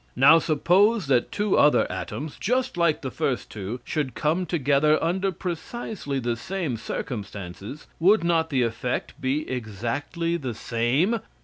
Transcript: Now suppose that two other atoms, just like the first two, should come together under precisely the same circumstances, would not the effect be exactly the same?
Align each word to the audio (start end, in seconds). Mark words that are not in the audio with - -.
Now 0.15 0.39
suppose 0.39 1.05
that 1.05 1.31
two 1.31 1.59
other 1.59 1.85
atoms, 1.91 2.37
just 2.39 2.75
like 2.75 3.03
the 3.03 3.11
first 3.11 3.51
two, 3.51 3.81
should 3.83 4.15
come 4.15 4.47
together 4.47 4.97
under 5.03 5.31
precisely 5.31 6.17
the 6.17 6.35
same 6.35 6.75
circumstances, 6.75 7.85
would 7.99 8.23
not 8.23 8.49
the 8.49 8.63
effect 8.63 9.21
be 9.21 9.47
exactly 9.47 10.37
the 10.37 10.55
same? 10.55 11.19